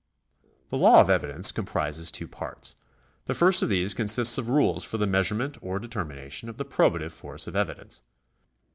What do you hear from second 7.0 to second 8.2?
force of evidence.